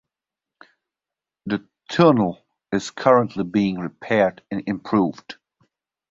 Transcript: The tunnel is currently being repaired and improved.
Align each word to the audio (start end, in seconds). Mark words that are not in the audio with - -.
The 1.45 1.63
tunnel 1.87 2.43
is 2.73 2.89
currently 2.89 3.43
being 3.43 3.77
repaired 3.79 4.41
and 4.49 4.63
improved. 4.65 5.35